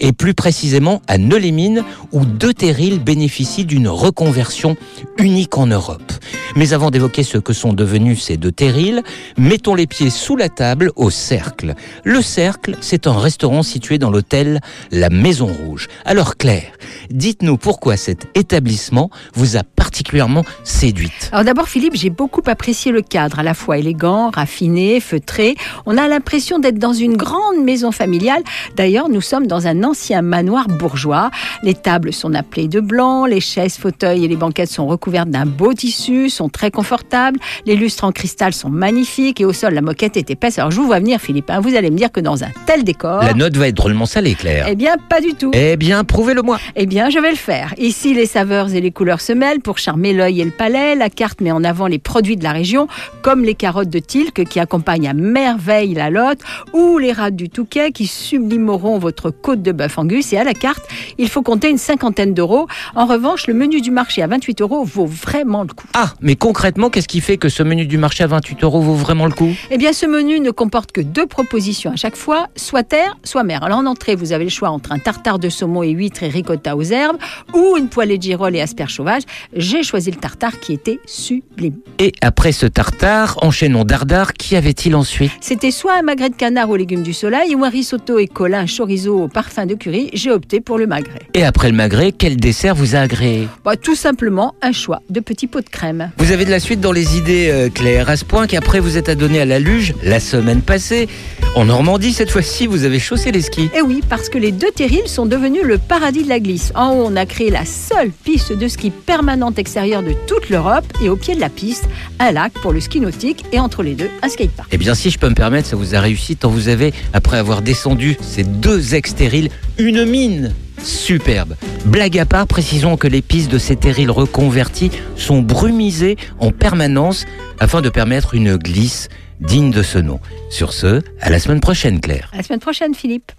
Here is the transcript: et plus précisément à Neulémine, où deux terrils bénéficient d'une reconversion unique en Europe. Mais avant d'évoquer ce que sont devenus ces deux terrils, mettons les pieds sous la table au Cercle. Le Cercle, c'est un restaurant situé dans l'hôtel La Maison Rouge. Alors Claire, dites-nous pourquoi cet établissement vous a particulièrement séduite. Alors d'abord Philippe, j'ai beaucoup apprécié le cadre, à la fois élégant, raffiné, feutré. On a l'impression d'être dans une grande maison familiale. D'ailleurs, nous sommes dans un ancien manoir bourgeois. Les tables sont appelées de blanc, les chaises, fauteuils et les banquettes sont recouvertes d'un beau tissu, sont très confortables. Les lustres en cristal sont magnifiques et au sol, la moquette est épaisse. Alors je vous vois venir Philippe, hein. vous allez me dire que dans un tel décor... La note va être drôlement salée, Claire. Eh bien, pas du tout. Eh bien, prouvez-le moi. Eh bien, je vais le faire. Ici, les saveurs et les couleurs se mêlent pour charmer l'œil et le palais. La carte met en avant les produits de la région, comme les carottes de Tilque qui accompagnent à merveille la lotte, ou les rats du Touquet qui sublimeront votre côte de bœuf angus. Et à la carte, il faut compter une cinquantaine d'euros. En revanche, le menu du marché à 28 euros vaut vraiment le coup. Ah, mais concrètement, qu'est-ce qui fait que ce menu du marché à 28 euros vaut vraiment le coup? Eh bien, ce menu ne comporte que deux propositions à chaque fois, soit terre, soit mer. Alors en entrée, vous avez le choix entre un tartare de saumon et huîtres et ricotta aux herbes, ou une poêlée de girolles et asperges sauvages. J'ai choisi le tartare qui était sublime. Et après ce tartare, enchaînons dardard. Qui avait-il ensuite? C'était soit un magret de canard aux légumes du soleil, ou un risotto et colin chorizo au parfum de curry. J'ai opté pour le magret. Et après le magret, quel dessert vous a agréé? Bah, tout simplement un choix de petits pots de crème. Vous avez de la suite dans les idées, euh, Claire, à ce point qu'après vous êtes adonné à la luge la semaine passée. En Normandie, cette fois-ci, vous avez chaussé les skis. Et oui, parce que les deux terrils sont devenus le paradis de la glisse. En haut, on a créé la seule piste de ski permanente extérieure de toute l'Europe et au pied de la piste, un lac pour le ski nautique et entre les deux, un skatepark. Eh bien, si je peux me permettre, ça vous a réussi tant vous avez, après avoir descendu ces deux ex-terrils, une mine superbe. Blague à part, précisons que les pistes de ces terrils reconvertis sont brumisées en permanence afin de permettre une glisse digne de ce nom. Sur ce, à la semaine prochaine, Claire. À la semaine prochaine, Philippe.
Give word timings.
et 0.00 0.12
plus 0.12 0.34
précisément 0.34 1.02
à 1.06 1.18
Neulémine, 1.18 1.84
où 2.12 2.24
deux 2.24 2.54
terrils 2.54 2.98
bénéficient 2.98 3.64
d'une 3.64 3.88
reconversion 3.88 4.76
unique 5.18 5.56
en 5.58 5.66
Europe. 5.66 6.12
Mais 6.56 6.72
avant 6.72 6.90
d'évoquer 6.90 7.22
ce 7.22 7.38
que 7.38 7.52
sont 7.52 7.72
devenus 7.72 8.22
ces 8.22 8.36
deux 8.36 8.52
terrils, 8.52 9.02
mettons 9.36 9.74
les 9.74 9.86
pieds 9.86 10.10
sous 10.10 10.36
la 10.36 10.48
table 10.48 10.92
au 10.96 11.10
Cercle. 11.10 11.74
Le 12.04 12.22
Cercle, 12.22 12.76
c'est 12.80 13.06
un 13.06 13.18
restaurant 13.18 13.62
situé 13.62 13.98
dans 13.98 14.10
l'hôtel 14.10 14.60
La 14.92 15.10
Maison 15.10 15.46
Rouge. 15.46 15.88
Alors 16.04 16.36
Claire, 16.36 16.72
dites-nous 17.10 17.56
pourquoi 17.56 17.96
cet 17.96 18.26
établissement 18.36 19.10
vous 19.34 19.56
a 19.56 19.62
particulièrement 19.84 20.44
séduite. 20.62 21.28
Alors 21.30 21.44
d'abord 21.44 21.68
Philippe, 21.68 21.94
j'ai 21.94 22.08
beaucoup 22.08 22.40
apprécié 22.46 22.90
le 22.90 23.02
cadre, 23.02 23.40
à 23.40 23.42
la 23.42 23.52
fois 23.52 23.76
élégant, 23.76 24.30
raffiné, 24.30 24.98
feutré. 24.98 25.56
On 25.84 25.98
a 25.98 26.08
l'impression 26.08 26.58
d'être 26.58 26.78
dans 26.78 26.94
une 26.94 27.18
grande 27.18 27.62
maison 27.62 27.92
familiale. 27.92 28.42
D'ailleurs, 28.76 29.10
nous 29.10 29.20
sommes 29.20 29.46
dans 29.46 29.66
un 29.66 29.84
ancien 29.84 30.22
manoir 30.22 30.68
bourgeois. 30.68 31.30
Les 31.62 31.74
tables 31.74 32.14
sont 32.14 32.32
appelées 32.32 32.66
de 32.66 32.80
blanc, 32.80 33.26
les 33.26 33.40
chaises, 33.40 33.76
fauteuils 33.76 34.24
et 34.24 34.28
les 34.28 34.36
banquettes 34.36 34.70
sont 34.70 34.86
recouvertes 34.86 35.28
d'un 35.28 35.44
beau 35.44 35.74
tissu, 35.74 36.30
sont 36.30 36.48
très 36.48 36.70
confortables. 36.70 37.38
Les 37.66 37.76
lustres 37.76 38.04
en 38.04 38.12
cristal 38.12 38.54
sont 38.54 38.70
magnifiques 38.70 39.42
et 39.42 39.44
au 39.44 39.52
sol, 39.52 39.74
la 39.74 39.82
moquette 39.82 40.16
est 40.16 40.30
épaisse. 40.30 40.58
Alors 40.58 40.70
je 40.70 40.80
vous 40.80 40.86
vois 40.86 40.98
venir 40.98 41.20
Philippe, 41.20 41.50
hein. 41.50 41.60
vous 41.60 41.76
allez 41.76 41.90
me 41.90 41.96
dire 41.96 42.10
que 42.10 42.20
dans 42.20 42.42
un 42.42 42.48
tel 42.64 42.84
décor... 42.84 43.22
La 43.22 43.34
note 43.34 43.56
va 43.58 43.68
être 43.68 43.76
drôlement 43.76 44.06
salée, 44.06 44.34
Claire. 44.34 44.66
Eh 44.66 44.76
bien, 44.76 44.96
pas 45.10 45.20
du 45.20 45.34
tout. 45.34 45.50
Eh 45.52 45.76
bien, 45.76 46.04
prouvez-le 46.04 46.40
moi. 46.40 46.58
Eh 46.74 46.86
bien, 46.86 47.10
je 47.10 47.18
vais 47.18 47.30
le 47.30 47.36
faire. 47.36 47.74
Ici, 47.76 48.14
les 48.14 48.26
saveurs 48.26 48.74
et 48.74 48.80
les 48.80 48.90
couleurs 48.90 49.20
se 49.20 49.34
mêlent 49.34 49.60
pour 49.60 49.73
charmer 49.78 50.12
l'œil 50.12 50.40
et 50.40 50.44
le 50.44 50.50
palais. 50.50 50.94
La 50.94 51.10
carte 51.10 51.40
met 51.40 51.52
en 51.52 51.64
avant 51.64 51.86
les 51.86 51.98
produits 51.98 52.36
de 52.36 52.44
la 52.44 52.52
région, 52.52 52.88
comme 53.22 53.44
les 53.44 53.54
carottes 53.54 53.90
de 53.90 53.98
Tilque 53.98 54.44
qui 54.44 54.60
accompagnent 54.60 55.08
à 55.08 55.14
merveille 55.14 55.94
la 55.94 56.10
lotte, 56.10 56.40
ou 56.72 56.98
les 56.98 57.12
rats 57.12 57.30
du 57.30 57.48
Touquet 57.48 57.92
qui 57.92 58.06
sublimeront 58.06 58.98
votre 58.98 59.30
côte 59.30 59.62
de 59.62 59.72
bœuf 59.72 59.98
angus. 59.98 60.32
Et 60.32 60.38
à 60.38 60.44
la 60.44 60.54
carte, 60.54 60.84
il 61.18 61.28
faut 61.28 61.42
compter 61.42 61.70
une 61.70 61.78
cinquantaine 61.78 62.34
d'euros. 62.34 62.66
En 62.94 63.06
revanche, 63.06 63.46
le 63.46 63.54
menu 63.54 63.80
du 63.80 63.90
marché 63.90 64.22
à 64.22 64.26
28 64.26 64.60
euros 64.60 64.84
vaut 64.84 65.06
vraiment 65.06 65.62
le 65.62 65.68
coup. 65.68 65.86
Ah, 65.94 66.12
mais 66.20 66.36
concrètement, 66.36 66.90
qu'est-ce 66.90 67.08
qui 67.08 67.20
fait 67.20 67.36
que 67.36 67.48
ce 67.48 67.62
menu 67.62 67.86
du 67.86 67.98
marché 67.98 68.24
à 68.24 68.26
28 68.26 68.64
euros 68.64 68.80
vaut 68.80 68.94
vraiment 68.94 69.26
le 69.26 69.32
coup? 69.32 69.52
Eh 69.70 69.78
bien, 69.78 69.92
ce 69.92 70.06
menu 70.06 70.40
ne 70.40 70.50
comporte 70.50 70.92
que 70.92 71.00
deux 71.00 71.26
propositions 71.26 71.92
à 71.92 71.96
chaque 71.96 72.16
fois, 72.16 72.48
soit 72.56 72.82
terre, 72.82 73.16
soit 73.24 73.42
mer. 73.42 73.62
Alors 73.62 73.78
en 73.78 73.86
entrée, 73.86 74.14
vous 74.14 74.32
avez 74.32 74.44
le 74.44 74.50
choix 74.50 74.70
entre 74.70 74.92
un 74.92 74.98
tartare 74.98 75.38
de 75.38 75.48
saumon 75.48 75.82
et 75.82 75.90
huîtres 75.90 76.22
et 76.22 76.28
ricotta 76.28 76.76
aux 76.76 76.82
herbes, 76.82 77.18
ou 77.54 77.76
une 77.76 77.88
poêlée 77.88 78.18
de 78.18 78.22
girolles 78.22 78.56
et 78.56 78.60
asperges 78.60 78.94
sauvages. 78.94 79.22
J'ai 79.64 79.82
choisi 79.82 80.10
le 80.10 80.18
tartare 80.18 80.60
qui 80.60 80.74
était 80.74 81.00
sublime. 81.06 81.76
Et 81.98 82.12
après 82.20 82.52
ce 82.52 82.66
tartare, 82.66 83.38
enchaînons 83.40 83.84
dardard. 83.84 84.34
Qui 84.34 84.56
avait-il 84.56 84.94
ensuite? 84.94 85.32
C'était 85.40 85.70
soit 85.70 85.94
un 85.98 86.02
magret 86.02 86.28
de 86.28 86.34
canard 86.34 86.68
aux 86.68 86.76
légumes 86.76 87.02
du 87.02 87.14
soleil, 87.14 87.54
ou 87.54 87.64
un 87.64 87.70
risotto 87.70 88.18
et 88.18 88.26
colin 88.26 88.66
chorizo 88.66 89.22
au 89.22 89.28
parfum 89.28 89.64
de 89.64 89.74
curry. 89.74 90.10
J'ai 90.12 90.30
opté 90.30 90.60
pour 90.60 90.76
le 90.76 90.86
magret. 90.86 91.22
Et 91.32 91.44
après 91.44 91.70
le 91.70 91.76
magret, 91.76 92.12
quel 92.12 92.36
dessert 92.36 92.74
vous 92.74 92.94
a 92.94 92.98
agréé? 92.98 93.48
Bah, 93.64 93.78
tout 93.78 93.94
simplement 93.94 94.54
un 94.60 94.72
choix 94.72 95.00
de 95.08 95.20
petits 95.20 95.46
pots 95.46 95.62
de 95.62 95.70
crème. 95.70 96.10
Vous 96.18 96.30
avez 96.30 96.44
de 96.44 96.50
la 96.50 96.60
suite 96.60 96.82
dans 96.82 96.92
les 96.92 97.16
idées, 97.16 97.48
euh, 97.50 97.70
Claire, 97.70 98.10
à 98.10 98.18
ce 98.18 98.26
point 98.26 98.46
qu'après 98.46 98.80
vous 98.80 98.98
êtes 98.98 99.08
adonné 99.08 99.40
à 99.40 99.46
la 99.46 99.60
luge 99.60 99.94
la 100.02 100.20
semaine 100.20 100.60
passée. 100.60 101.08
En 101.56 101.64
Normandie, 101.64 102.12
cette 102.12 102.30
fois-ci, 102.30 102.66
vous 102.66 102.84
avez 102.84 102.98
chaussé 102.98 103.32
les 103.32 103.40
skis. 103.40 103.70
Et 103.74 103.80
oui, 103.80 104.02
parce 104.10 104.28
que 104.28 104.36
les 104.36 104.52
deux 104.52 104.72
terrils 104.72 105.08
sont 105.08 105.24
devenus 105.24 105.62
le 105.62 105.78
paradis 105.78 106.24
de 106.24 106.28
la 106.28 106.40
glisse. 106.40 106.70
En 106.74 106.90
haut, 106.90 107.06
on 107.06 107.16
a 107.16 107.24
créé 107.24 107.48
la 107.48 107.64
seule 107.64 108.10
piste 108.10 108.52
de 108.52 108.68
ski 108.68 108.90
permanente 108.90 109.53
extérieure 109.58 110.02
de 110.02 110.14
toute 110.26 110.50
l'Europe 110.50 110.84
et 111.02 111.08
au 111.08 111.16
pied 111.16 111.34
de 111.34 111.40
la 111.40 111.48
piste, 111.48 111.88
un 112.18 112.32
lac 112.32 112.52
pour 112.54 112.72
le 112.72 112.80
ski 112.80 113.00
nautique 113.00 113.44
et 113.52 113.60
entre 113.60 113.82
les 113.82 113.94
deux, 113.94 114.10
un 114.22 114.28
skatepark. 114.28 114.68
Eh 114.72 114.78
bien, 114.78 114.94
si 114.94 115.10
je 115.10 115.18
peux 115.18 115.28
me 115.28 115.34
permettre, 115.34 115.68
ça 115.68 115.76
vous 115.76 115.94
a 115.94 116.00
réussi 116.00 116.36
tant 116.36 116.48
vous 116.48 116.68
avez, 116.68 116.92
après 117.12 117.38
avoir 117.38 117.62
descendu 117.62 118.16
ces 118.20 118.44
deux 118.44 118.94
ex-terrils, 118.94 119.50
une 119.78 120.04
mine 120.04 120.52
superbe. 120.82 121.56
Blague 121.86 122.18
à 122.18 122.26
part, 122.26 122.46
précisons 122.46 122.96
que 122.96 123.08
les 123.08 123.22
pistes 123.22 123.50
de 123.50 123.58
ces 123.58 123.76
terrils 123.76 124.10
reconvertis 124.10 124.90
sont 125.16 125.40
brumisées 125.40 126.16
en 126.38 126.50
permanence 126.50 127.24
afin 127.58 127.80
de 127.80 127.88
permettre 127.88 128.34
une 128.34 128.56
glisse 128.56 129.08
digne 129.40 129.70
de 129.70 129.82
ce 129.82 129.98
nom. 129.98 130.20
Sur 130.50 130.72
ce, 130.72 131.00
à 131.20 131.30
la 131.30 131.38
semaine 131.38 131.60
prochaine, 131.60 132.00
Claire. 132.00 132.30
À 132.32 132.38
la 132.38 132.42
semaine 132.42 132.60
prochaine, 132.60 132.94
Philippe. 132.94 133.32